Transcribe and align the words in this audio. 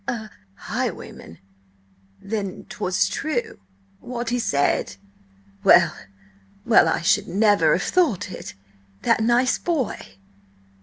"A 0.07 0.31
highwayman! 0.55 1.37
Then 2.19 2.65
'twas 2.69 3.07
true 3.07 3.59
what 3.99 4.31
he 4.31 4.39
said? 4.39 4.95
Well, 5.63 5.95
well! 6.65 6.89
I 6.89 7.01
should 7.01 7.27
never 7.27 7.73
have 7.73 7.83
thought 7.83 8.31
it! 8.31 8.55
That 9.03 9.21
nice 9.21 9.59
boy!" 9.59 9.99